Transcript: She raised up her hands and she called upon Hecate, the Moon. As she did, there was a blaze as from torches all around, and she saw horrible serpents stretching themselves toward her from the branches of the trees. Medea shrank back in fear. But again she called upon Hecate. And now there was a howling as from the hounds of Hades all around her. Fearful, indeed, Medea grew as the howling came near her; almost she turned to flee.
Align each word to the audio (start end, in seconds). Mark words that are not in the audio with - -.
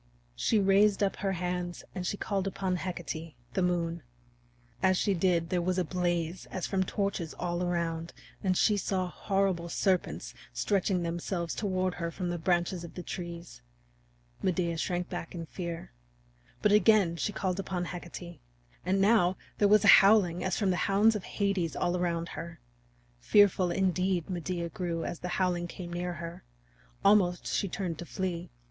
She 0.35 0.57
raised 0.57 1.03
up 1.03 1.17
her 1.17 1.33
hands 1.33 1.83
and 1.93 2.07
she 2.07 2.17
called 2.17 2.47
upon 2.47 2.77
Hecate, 2.77 3.35
the 3.53 3.61
Moon. 3.61 4.01
As 4.81 4.97
she 4.97 5.13
did, 5.13 5.49
there 5.49 5.61
was 5.61 5.77
a 5.77 5.83
blaze 5.83 6.47
as 6.49 6.65
from 6.65 6.83
torches 6.83 7.35
all 7.35 7.61
around, 7.61 8.11
and 8.43 8.57
she 8.57 8.77
saw 8.77 9.07
horrible 9.07 9.69
serpents 9.69 10.33
stretching 10.53 11.03
themselves 11.03 11.53
toward 11.53 11.93
her 11.93 12.09
from 12.09 12.31
the 12.31 12.39
branches 12.39 12.83
of 12.83 12.95
the 12.95 13.03
trees. 13.03 13.61
Medea 14.41 14.75
shrank 14.77 15.07
back 15.07 15.35
in 15.35 15.45
fear. 15.45 15.91
But 16.63 16.71
again 16.71 17.15
she 17.15 17.31
called 17.31 17.59
upon 17.59 17.85
Hecate. 17.85 18.39
And 18.83 19.01
now 19.01 19.37
there 19.59 19.67
was 19.67 19.85
a 19.85 20.01
howling 20.01 20.43
as 20.43 20.57
from 20.57 20.71
the 20.71 20.77
hounds 20.89 21.15
of 21.15 21.25
Hades 21.25 21.75
all 21.75 21.95
around 21.95 22.29
her. 22.29 22.59
Fearful, 23.19 23.69
indeed, 23.69 24.31
Medea 24.31 24.69
grew 24.69 25.05
as 25.05 25.19
the 25.19 25.27
howling 25.37 25.67
came 25.67 25.93
near 25.93 26.13
her; 26.13 26.43
almost 27.05 27.45
she 27.45 27.69
turned 27.69 27.99
to 27.99 28.05
flee. 28.07 28.49